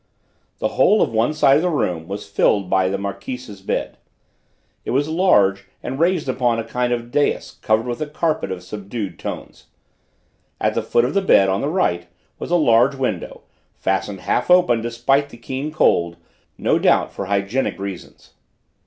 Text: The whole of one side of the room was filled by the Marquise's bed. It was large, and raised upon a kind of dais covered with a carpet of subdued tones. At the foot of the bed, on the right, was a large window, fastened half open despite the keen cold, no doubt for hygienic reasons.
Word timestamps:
The 0.57 0.69
whole 0.69 1.03
of 1.03 1.13
one 1.13 1.31
side 1.31 1.57
of 1.57 1.61
the 1.61 1.69
room 1.69 2.07
was 2.07 2.27
filled 2.27 2.71
by 2.71 2.89
the 2.89 2.97
Marquise's 2.97 3.61
bed. 3.61 3.97
It 4.83 4.89
was 4.89 5.07
large, 5.07 5.67
and 5.83 5.99
raised 5.99 6.27
upon 6.27 6.57
a 6.57 6.63
kind 6.63 6.91
of 6.91 7.11
dais 7.11 7.59
covered 7.61 7.85
with 7.85 8.01
a 8.01 8.07
carpet 8.07 8.51
of 8.51 8.63
subdued 8.63 9.19
tones. 9.19 9.67
At 10.59 10.73
the 10.73 10.81
foot 10.81 11.05
of 11.05 11.13
the 11.13 11.21
bed, 11.21 11.49
on 11.49 11.61
the 11.61 11.69
right, 11.69 12.07
was 12.39 12.49
a 12.49 12.55
large 12.55 12.95
window, 12.95 13.41
fastened 13.75 14.21
half 14.21 14.49
open 14.49 14.81
despite 14.81 15.29
the 15.29 15.37
keen 15.37 15.71
cold, 15.71 16.17
no 16.57 16.79
doubt 16.79 17.11
for 17.13 17.27
hygienic 17.27 17.77
reasons. 17.77 18.33